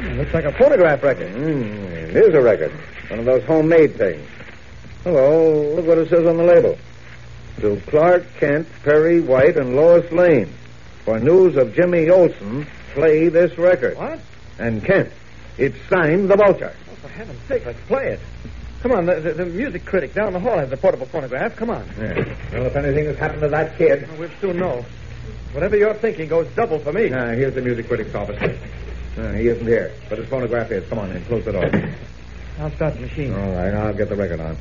It 0.00 0.16
looks 0.16 0.34
like 0.34 0.44
a 0.44 0.52
phonograph 0.52 1.02
record. 1.02 1.32
Mm, 1.32 1.92
it 1.92 2.16
is 2.16 2.34
a 2.34 2.40
record. 2.40 2.72
One 3.08 3.20
of 3.20 3.24
those 3.24 3.44
homemade 3.44 3.96
things. 3.96 4.26
Hello, 5.04 5.74
look 5.76 5.86
what 5.86 5.98
it 5.98 6.08
says 6.08 6.26
on 6.26 6.36
the 6.36 6.42
label. 6.42 6.76
To 7.60 7.80
Clark 7.86 8.24
Kent, 8.38 8.68
Perry 8.82 9.20
White, 9.20 9.56
and 9.56 9.74
Lois 9.76 10.10
Lane. 10.12 10.52
For 11.04 11.18
news 11.18 11.56
of 11.56 11.74
Jimmy 11.74 12.10
Olsen, 12.10 12.66
play 12.92 13.28
this 13.28 13.56
record. 13.56 13.96
What? 13.96 14.20
And 14.58 14.84
Kent. 14.84 15.10
It's 15.56 15.76
signed 15.88 16.28
the 16.28 16.36
Vulture. 16.36 16.74
Oh, 16.90 16.94
for 16.96 17.08
heaven's 17.08 17.40
sake, 17.42 17.64
let's 17.64 17.80
play 17.86 18.08
it. 18.08 18.20
Come 18.82 18.92
on, 18.92 19.06
the, 19.06 19.20
the, 19.20 19.32
the 19.32 19.46
music 19.46 19.84
critic 19.86 20.12
down 20.14 20.32
the 20.34 20.40
hall 20.40 20.58
has 20.58 20.70
a 20.70 20.76
portable 20.76 21.06
phonograph. 21.06 21.56
Come 21.56 21.70
on. 21.70 21.86
Yeah. 21.98 22.24
Well, 22.52 22.66
if 22.66 22.76
anything 22.76 23.06
has 23.06 23.16
happened 23.16 23.40
to 23.40 23.48
that 23.48 23.76
kid. 23.78 24.06
We'll 24.18 24.28
soon 24.40 24.58
know. 24.58 24.84
Whatever 25.52 25.76
you're 25.76 25.94
thinking 25.94 26.28
goes 26.28 26.46
double 26.54 26.78
for 26.78 26.92
me. 26.92 27.08
Here's 27.08 27.54
the 27.54 27.62
music 27.62 27.88
critic's 27.88 28.14
office. 28.14 28.58
Ah, 29.18 29.32
he 29.32 29.48
isn't 29.48 29.66
here, 29.66 29.94
but 30.10 30.18
his 30.18 30.28
phonograph 30.28 30.70
is. 30.70 30.86
Come 30.90 30.98
on 30.98 31.10
in, 31.10 31.24
close 31.24 31.42
the 31.46 31.52
door. 31.52 31.70
I'll 32.58 32.70
start 32.72 32.94
the 32.94 33.00
machine. 33.00 33.32
All 33.32 33.54
right, 33.54 33.72
I'll 33.72 33.94
get 33.94 34.10
the 34.10 34.16
record 34.16 34.40
on. 34.40 34.56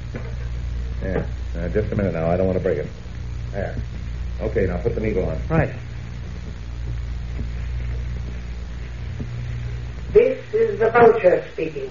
Yeah, 1.03 1.25
uh, 1.57 1.69
just 1.69 1.91
a 1.91 1.95
minute 1.95 2.13
now. 2.13 2.29
I 2.29 2.37
don't 2.37 2.47
want 2.47 2.57
to 2.57 2.63
break 2.63 2.79
it. 2.79 2.87
There. 3.51 3.75
Okay, 4.41 4.65
now 4.65 4.77
put 4.81 4.95
the 4.95 5.01
needle 5.01 5.25
on. 5.29 5.39
Right. 5.47 5.73
This 10.11 10.39
is 10.53 10.79
the 10.79 10.89
vulture 10.91 11.45
speaking. 11.53 11.89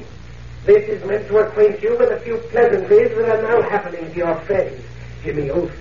This 0.65 0.89
is 0.89 1.05
meant 1.05 1.29
to 1.29 1.39
acquaint 1.39 1.83
you 1.83 1.97
with 1.99 2.11
a 2.11 2.21
few 2.21 2.39
pleasantries 2.51 3.11
that 3.17 3.29
are 3.29 3.43
now 3.43 3.69
happening 3.69 4.11
to 4.13 4.17
your 4.17 4.35
friend, 4.41 4.83
Jimmy 5.23 5.51
Olsen. 5.51 5.77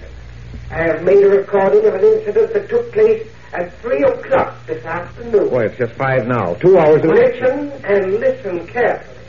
I 0.70 0.84
have 0.84 1.04
made 1.04 1.24
a 1.24 1.30
recording 1.30 1.86
of 1.86 1.94
an 1.96 2.04
incident 2.04 2.54
that 2.54 2.70
took 2.70 2.92
place 2.92 3.28
at 3.54 3.78
three 3.80 4.04
o'clock 4.04 4.66
this 4.66 4.84
afternoon. 4.84 5.50
Boy, 5.50 5.66
it's 5.66 5.78
just 5.78 5.94
five 5.94 6.28
now. 6.28 6.56
Two 6.56 6.78
hours 6.78 7.02
to 7.02 7.08
Listen 7.10 7.72
and 7.84 8.14
listen 8.20 8.68
carefully. 8.68 9.26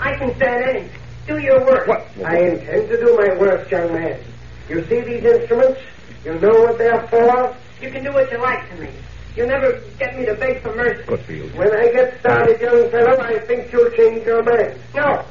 I 0.00 0.16
can 0.18 0.34
stand 0.36 0.76
in. 0.76 0.90
Do 1.30 1.38
your 1.38 1.64
work. 1.64 1.86
What? 1.86 2.08
I 2.26 2.38
intend 2.40 2.88
to 2.88 2.96
do 2.96 3.16
my 3.16 3.38
worst, 3.38 3.70
young 3.70 3.92
man. 3.92 4.20
You 4.68 4.84
see 4.86 5.00
these 5.00 5.24
instruments? 5.24 5.80
You 6.24 6.34
know 6.40 6.62
what 6.62 6.76
they're 6.76 7.06
for? 7.06 7.56
You 7.80 7.88
can 7.92 8.02
do 8.02 8.12
what 8.12 8.28
you 8.32 8.38
like 8.38 8.68
to 8.70 8.82
me. 8.82 8.90
You'll 9.36 9.46
never 9.46 9.80
get 9.96 10.18
me 10.18 10.26
to 10.26 10.34
beg 10.34 10.60
for 10.60 10.74
mercy. 10.74 11.04
Good 11.06 11.20
for 11.20 11.32
you. 11.32 11.44
When 11.54 11.72
I 11.72 11.92
get 11.92 12.18
started, 12.18 12.60
young 12.60 12.90
fellow, 12.90 13.16
I 13.20 13.38
think 13.46 13.70
you'll 13.70 13.92
change 13.92 14.26
your 14.26 14.42
mind. 14.42 14.80
No. 14.92 15.24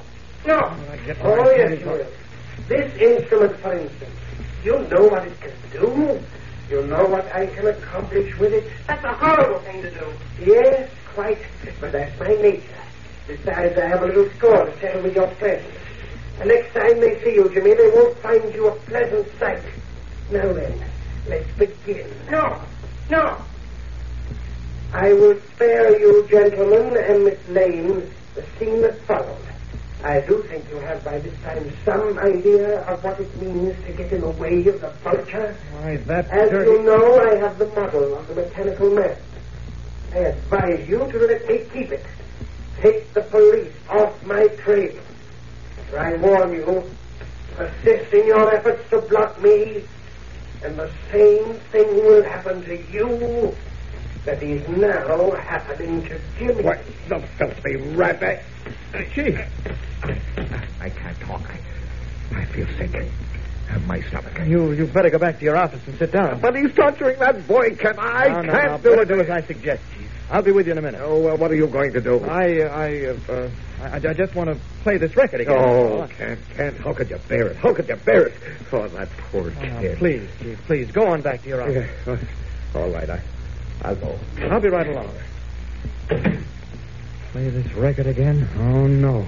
No. 0.48 0.74
Oh, 1.22 1.52
yes, 1.52 1.78
you 1.82 1.86
will. 1.86 2.08
This 2.70 2.96
instrument, 2.96 3.60
for 3.60 3.74
instance, 3.74 4.16
you 4.64 4.80
know 4.88 5.04
what 5.04 5.28
it 5.28 5.38
can 5.42 5.52
do. 5.74 6.24
You 6.70 6.88
know 6.88 7.04
what 7.08 7.26
I 7.36 7.48
can 7.48 7.68
accomplish 7.68 8.38
with 8.38 8.54
it. 8.54 8.72
That's 8.88 9.04
a 9.04 9.14
horrible 9.16 9.60
thing 9.66 9.82
to 9.82 9.92
do. 9.92 10.14
Yes, 10.46 10.90
quite. 11.14 11.40
But 11.82 11.92
that's 11.92 12.18
my 12.18 12.30
nature. 12.36 12.64
Besides, 13.28 13.78
I 13.78 13.88
have 13.88 14.02
a 14.02 14.06
little 14.06 14.30
score 14.38 14.64
to 14.66 14.80
settle 14.80 15.04
with 15.04 15.14
your 15.14 15.28
friends. 15.36 15.66
The 16.40 16.46
next 16.46 16.74
time 16.74 17.02
they 17.02 17.22
see 17.22 17.36
you, 17.36 17.50
Jimmy, 17.54 17.74
they 17.74 17.90
won't 17.90 18.18
find 18.20 18.54
you 18.54 18.68
a 18.68 18.76
pleasant 18.88 19.28
sight. 19.38 19.62
Now 20.32 20.54
then, 20.54 20.86
let's 21.28 21.52
begin. 21.58 22.10
No. 22.32 22.62
No. 23.10 23.38
I 24.94 25.12
will 25.12 25.38
spare 25.54 26.00
you, 26.00 26.26
gentlemen, 26.30 26.96
and 26.98 27.26
Miss 27.26 27.48
Lane, 27.50 28.10
the 28.36 28.46
scene 28.58 28.82
that 28.82 29.02
followed. 29.02 29.36
I 30.02 30.22
do 30.22 30.42
think 30.44 30.64
you 30.70 30.78
have 30.78 31.04
by 31.04 31.20
this 31.20 31.38
time 31.42 31.70
some 31.84 32.18
idea 32.20 32.84
of 32.84 33.04
what 33.04 33.20
it 33.20 33.42
means 33.42 33.76
to 33.86 33.92
get 33.92 34.14
in 34.14 34.22
the 34.22 34.30
way 34.30 34.66
of 34.66 34.80
the 34.80 34.92
vulture. 35.04 35.58
Why, 35.74 35.98
that 35.98 36.30
As 36.30 36.52
dirty... 36.52 36.72
you 36.72 36.84
know, 36.84 37.20
I 37.20 37.36
have 37.36 37.58
the 37.60 37.68
model 37.68 38.16
of 38.16 38.28
the 38.30 38.36
mechanical 38.36 38.92
man. 38.92 39.18
I 40.14 40.20
advise 40.20 40.88
you 40.88 41.00
to 41.00 41.18
let 41.18 41.46
me 41.50 41.66
keep 41.74 41.92
it. 41.92 42.06
Take 42.80 43.14
the 43.14 43.24
police 43.24 43.74
off 43.90 44.24
my 44.26 44.48
trail. 44.64 44.98
For 45.90 46.00
I 46.00 46.16
warn 46.18 46.54
you, 46.54 46.84
persist 47.56 48.14
in 48.14 48.28
your 48.28 48.54
efforts 48.54 48.88
to 48.92 49.02
block 49.02 49.42
me, 49.42 49.84
and 50.64 50.78
the 50.78 50.92
same 51.12 51.56
thing 51.72 51.88
will 51.96 52.24
happen 52.24 52.64
to 52.64 52.76
you 52.92 53.56
that 54.26 54.44
is 54.44 54.68
now 54.70 55.32
happening 55.32 56.04
to 56.06 56.20
Jimmy. 56.38 56.64
What? 56.64 56.80
The 57.08 57.20
filthy 57.38 57.78
rat. 57.96 58.22
I... 58.22 58.44
Gee. 59.14 59.36
I 60.80 60.90
can't 60.90 61.20
talk. 61.22 61.42
I, 61.50 62.40
I 62.42 62.46
feel 62.46 62.68
sick. 62.78 62.94
Uh, 62.96 63.80
My 63.80 64.02
stomach. 64.02 64.38
You, 64.46 64.72
you 64.74 64.86
better 64.88 65.10
go 65.10 65.18
back 65.18 65.40
to 65.40 65.46
your 65.46 65.58
office 65.58 65.82
and 65.88 65.98
sit 65.98 66.12
down. 66.12 66.40
But 66.40 66.56
he's 66.56 66.74
torturing 66.74 67.20
that 67.20 67.48
boy. 67.48 67.76
Can 67.76 67.98
I? 67.98 68.28
no, 68.28 68.42
no, 68.42 68.52
can't 68.52 68.84
no. 68.84 68.96
do 68.96 69.02
it. 69.02 69.08
do 69.08 69.20
as 69.20 69.30
I 69.30 69.42
suggest, 69.46 69.82
Chief. 69.98 70.12
I'll 70.32 70.44
be 70.44 70.52
with 70.52 70.68
you 70.68 70.74
in 70.74 70.78
a 70.78 70.82
minute. 70.82 71.02
Oh, 71.04 71.20
well, 71.20 71.38
what 71.38 71.50
are 71.50 71.56
you 71.56 71.66
going 71.68 71.92
to 71.94 72.02
do? 72.02 72.24
I, 72.24 72.62
uh, 72.62 72.68
I, 72.68 73.06
uh, 73.06 73.34
uh, 73.34 73.50
I, 73.82 73.96
I 74.10 74.14
just 74.14 74.36
want 74.36 74.50
to 74.50 74.60
play 74.84 74.98
this 74.98 75.16
record 75.16 75.42
again. 75.42 75.56
Oh, 75.58 76.08
can't, 76.18 76.40
can't. 76.56 76.78
How 76.78 76.94
could 76.94 77.10
you 77.10 77.18
bear 77.28 77.48
it? 77.48 77.58
How 77.58 77.74
could 77.74 77.88
you 77.90 77.96
bear 77.96 78.28
it? 78.28 78.34
Oh, 78.72 78.88
that 78.90 79.10
poor 79.32 79.52
Oh, 79.58 79.82
kid. 79.82 79.98
please, 79.98 80.30
Chief, 80.40 80.60
please, 80.68 80.92
go 80.92 81.08
on 81.08 81.24
back 81.24 81.42
to 81.44 81.48
your 81.50 81.62
office. 81.64 81.90
Yeah, 82.06 82.18
All 82.80 82.90
right, 82.92 83.10
I, 83.10 83.22
I'll 83.82 83.96
go. 83.96 84.20
I'll 84.52 84.60
be 84.62 84.70
right 84.70 84.88
along. 84.88 85.12
Play 87.32 87.50
this 87.50 87.74
record 87.74 88.06
again? 88.08 88.48
Oh, 88.58 88.86
no. 88.88 89.28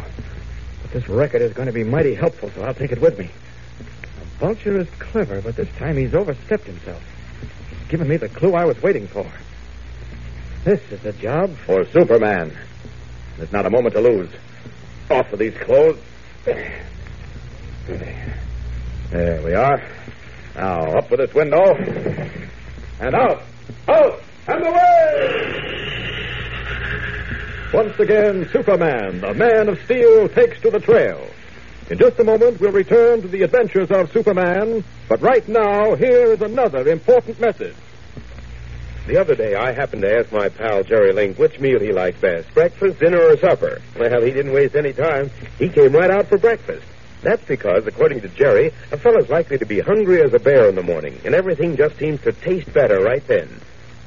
But 0.84 0.92
this 0.92 1.08
record 1.10 1.42
is 1.42 1.54
going 1.54 1.68
to 1.68 1.74
be 1.74 1.84
mighty 1.84 2.14
helpful, 2.14 2.52
so 2.54 2.62
I'll 2.62 2.74
take 2.76 2.92
it 2.92 3.02
with 3.02 3.18
me. 3.18 3.32
Vulture 4.40 4.80
is 4.80 4.88
clever, 5.00 5.42
but 5.42 5.56
this 5.56 5.70
time 5.78 5.98
he's 5.98 6.14
overstepped 6.14 6.66
himself. 6.66 7.02
He's 7.70 7.88
given 7.90 8.08
me 8.08 8.18
the 8.18 8.30
clue 8.30 8.54
I 8.54 8.66
was 8.66 8.80
waiting 8.84 9.08
for. 9.08 9.26
This 10.64 10.80
is 10.92 11.00
the 11.02 11.14
job. 11.14 11.56
For 11.66 11.84
Superman. 11.86 12.56
There's 13.38 13.52
not 13.52 13.66
a 13.66 13.70
moment 13.72 13.96
to 13.96 14.02
lose. 14.02 14.30
Off 15.10 15.32
with 15.32 15.40
these 15.40 15.58
clothes. 15.58 15.98
There 19.10 19.42
we 19.44 19.54
are. 19.54 19.82
Now, 20.56 20.98
up 20.98 21.10
with 21.10 21.20
this 21.20 21.34
window. 21.34 21.74
And 23.00 23.16
out. 23.16 23.42
Out! 23.88 24.22
And 24.48 24.68
away! 24.68 25.62
Once 27.74 28.00
again, 28.00 28.48
Superman, 28.52 29.22
the 29.22 29.34
man 29.34 29.70
of 29.70 29.82
steel, 29.86 30.28
takes 30.30 30.62
to 30.62 30.70
the 30.70 30.80
trail. 30.80 31.26
In 31.90 31.98
just 31.98 32.20
a 32.20 32.24
moment, 32.24 32.60
we'll 32.60 32.72
return 32.72 33.22
to 33.22 33.28
the 33.28 33.42
adventures 33.44 33.90
of 33.90 34.12
Superman, 34.12 34.84
but 35.10 35.22
right 35.22 35.48
now, 35.48 35.96
here 35.96 36.34
is 36.34 36.42
another 36.42 36.88
important 36.88 37.40
message. 37.40 37.76
The 39.08 39.18
other 39.18 39.36
day, 39.36 39.56
I 39.56 39.72
happened 39.72 40.04
to 40.04 40.20
ask 40.20 40.32
my 40.32 40.50
pal 40.50 40.84
Jerry 40.84 41.12
Link 41.12 41.40
which 41.40 41.60
meal 41.60 41.80
he 41.80 41.92
liked 41.92 42.22
best 42.22 42.54
breakfast, 42.54 43.00
dinner, 43.00 43.20
or 43.20 43.38
supper. 43.38 43.82
Well, 43.98 44.22
he 44.22 44.32
didn't 44.32 44.54
waste 44.54 44.76
any 44.76 44.94
time. 44.94 45.32
He 45.58 45.70
came 45.70 45.94
right 45.94 46.12
out 46.12 46.28
for 46.28 46.38
breakfast. 46.38 46.86
That's 47.24 47.44
because, 47.46 47.86
according 47.88 48.22
to 48.22 48.30
Jerry, 48.30 48.72
a 48.92 48.98
fellow's 48.98 49.30
likely 49.30 49.58
to 49.58 49.66
be 49.66 49.80
hungry 49.80 50.22
as 50.22 50.34
a 50.34 50.40
bear 50.40 50.70
in 50.70 50.76
the 50.76 50.84
morning, 50.84 51.20
and 51.26 51.34
everything 51.34 51.78
just 51.78 51.98
seems 51.98 52.22
to 52.22 52.32
taste 52.32 52.72
better 52.74 53.02
right 53.02 53.26
then. 53.28 53.50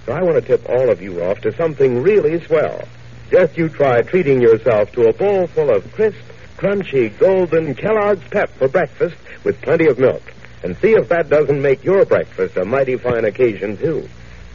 So 0.06 0.12
I 0.12 0.22
want 0.22 0.36
to 0.36 0.42
tip 0.42 0.68
all 0.68 0.90
of 0.90 1.02
you 1.02 1.24
off 1.24 1.40
to 1.40 1.54
something 1.56 2.02
really 2.02 2.44
swell. 2.44 2.86
Just 3.30 3.56
you 3.56 3.68
try 3.68 4.02
treating 4.02 4.40
yourself 4.40 4.92
to 4.92 5.08
a 5.08 5.12
bowl 5.12 5.46
full 5.48 5.70
of 5.70 5.92
crisp, 5.92 6.18
crunchy, 6.56 7.16
golden 7.18 7.74
Kellogg's 7.74 8.26
Pep 8.28 8.50
for 8.50 8.68
breakfast 8.68 9.16
with 9.42 9.60
plenty 9.60 9.86
of 9.86 9.98
milk, 9.98 10.22
and 10.62 10.76
see 10.78 10.94
if 10.94 11.08
that 11.08 11.28
doesn't 11.28 11.60
make 11.60 11.84
your 11.84 12.04
breakfast 12.04 12.56
a 12.56 12.64
mighty 12.64 12.96
fine 12.96 13.24
occasion, 13.24 13.76
too. 13.76 14.08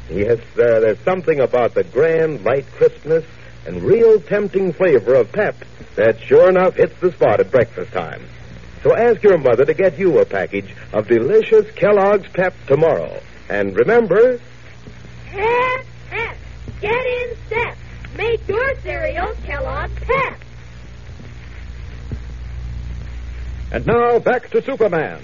Yes, 0.09 0.39
uh, 0.53 0.79
there's 0.79 0.99
something 1.01 1.39
about 1.39 1.75
the 1.75 1.83
grand, 1.83 2.43
light 2.43 2.65
crispness 2.73 3.25
and 3.65 3.83
real 3.83 4.19
tempting 4.19 4.73
flavor 4.73 5.15
of 5.15 5.31
Pep 5.31 5.55
that 5.95 6.19
sure 6.21 6.49
enough 6.49 6.75
hits 6.75 6.99
the 6.99 7.11
spot 7.11 7.39
at 7.39 7.51
breakfast 7.51 7.91
time. 7.91 8.25
So 8.81 8.95
ask 8.95 9.21
your 9.21 9.37
mother 9.37 9.65
to 9.65 9.73
get 9.73 9.99
you 9.99 10.19
a 10.19 10.25
package 10.25 10.73
of 10.93 11.07
delicious 11.07 11.69
Kellogg's 11.71 12.27
Pep 12.29 12.55
tomorrow. 12.65 13.21
And 13.49 13.75
remember, 13.75 14.39
Pep, 15.27 15.85
Pep. 16.09 16.37
Get 16.81 17.05
in 17.05 17.37
step. 17.47 17.77
Make 18.15 18.47
your 18.47 18.79
cereal 18.81 19.33
Kellogg's 19.45 19.99
Pep. 20.01 20.39
And 23.71 23.85
now, 23.85 24.17
back 24.17 24.49
to 24.51 24.63
Superman. 24.63 25.21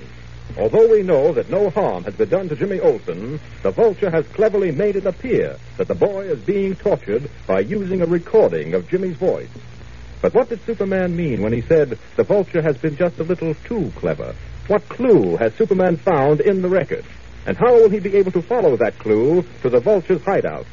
Although 0.57 0.88
we 0.88 1.03
know 1.03 1.33
that 1.33 1.50
no 1.50 1.69
harm 1.69 2.05
has 2.05 2.15
been 2.15 2.29
done 2.29 2.47
to 2.47 2.55
Jimmy 2.55 2.79
Olsen, 2.79 3.41
the 3.62 3.71
vulture 3.71 4.09
has 4.09 4.25
cleverly 4.27 4.71
made 4.71 4.95
it 4.95 5.05
appear 5.05 5.57
that 5.75 5.89
the 5.89 5.95
boy 5.95 6.21
is 6.21 6.39
being 6.39 6.75
tortured 6.75 7.29
by 7.45 7.59
using 7.59 8.01
a 8.01 8.05
recording 8.05 8.74
of 8.74 8.88
Jimmy's 8.88 9.17
voice. 9.17 9.50
But 10.21 10.33
what 10.33 10.47
did 10.47 10.65
Superman 10.65 11.15
mean 11.15 11.41
when 11.41 11.51
he 11.51 11.62
said 11.62 12.00
the 12.15 12.24
vulture 12.24 12.62
has 12.62 12.77
been 12.77 12.95
just 12.95 13.19
a 13.19 13.24
little 13.24 13.53
too 13.65 13.91
clever? 13.97 14.33
What 14.67 14.88
clue 14.88 15.35
has 15.35 15.53
Superman 15.55 15.97
found 15.97 16.39
in 16.39 16.62
the 16.62 16.69
record? 16.69 17.03
And 17.45 17.57
how 17.57 17.74
will 17.74 17.89
he 17.89 18.00
be 18.00 18.15
able 18.15 18.31
to 18.31 18.41
follow 18.41 18.77
that 18.77 18.97
clue 18.97 19.45
to 19.62 19.69
the 19.69 19.81
vulture's 19.81 20.24
hideout? 20.24 20.65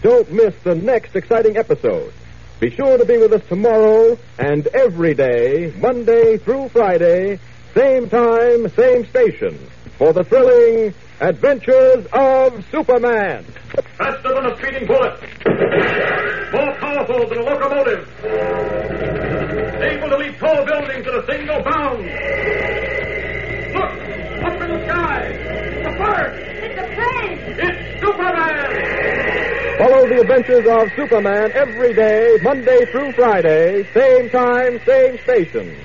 Don't 0.00 0.32
miss 0.32 0.54
the 0.64 0.74
next 0.74 1.14
exciting 1.14 1.58
episode. 1.58 2.12
Be 2.58 2.70
sure 2.70 2.96
to 2.96 3.04
be 3.04 3.18
with 3.18 3.32
us 3.32 3.46
tomorrow 3.48 4.18
and 4.38 4.66
every 4.68 5.14
day, 5.14 5.72
Monday 5.78 6.38
through 6.38 6.70
Friday, 6.70 7.38
same 7.74 8.08
time, 8.08 8.68
same 8.70 9.06
station, 9.06 9.58
for 9.98 10.12
the 10.12 10.24
thrilling 10.24 10.94
Adventures 11.20 12.04
of 12.12 12.64
Superman. 12.70 13.44
Faster 13.96 14.34
than 14.34 14.46
a 14.46 14.56
speeding 14.58 14.86
bullet. 14.88 15.20
More 16.52 16.74
powerful 16.80 17.28
than 17.28 17.38
a 17.38 17.42
locomotive. 17.42 18.08
Able 19.80 20.08
to 20.08 20.16
leap 20.16 20.36
tall 20.38 20.64
buildings 20.64 21.06
in 21.06 21.14
a 21.14 21.26
single 21.26 21.62
bound. 21.62 22.02
Look! 23.72 23.92
Up 24.42 24.60
in 24.60 24.68
the 24.68 24.84
sky! 24.88 25.20
It's 25.22 25.86
a 25.86 25.90
bird! 25.96 26.32
It's 26.64 26.78
a 26.78 26.86
plane. 26.94 27.38
It's 27.60 28.00
Superman! 28.00 29.02
Follow 29.78 30.08
the 30.08 30.20
adventures 30.20 30.66
of 30.66 30.90
Superman 30.96 31.52
every 31.52 31.94
day, 31.94 32.36
Monday 32.42 32.84
through 32.90 33.12
Friday, 33.12 33.84
same 33.94 34.28
time, 34.30 34.80
same 34.84 35.18
station. 35.20 35.76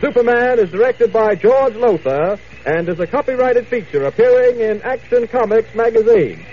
Superman 0.00 0.58
is 0.58 0.70
directed 0.70 1.12
by 1.12 1.34
George 1.34 1.74
Lowther 1.74 2.38
and 2.66 2.88
is 2.88 3.00
a 3.00 3.06
copyrighted 3.06 3.66
feature 3.66 4.04
appearing 4.04 4.60
in 4.60 4.82
Action 4.82 5.26
Comics 5.26 5.74
magazine. 5.74 6.44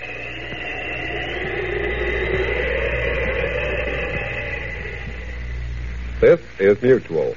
this 6.20 6.40
is 6.58 6.80
Mutual. 6.80 7.36